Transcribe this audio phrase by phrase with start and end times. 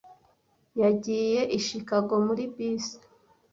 [0.81, 2.97] Yagiye i Chicago muri bisi.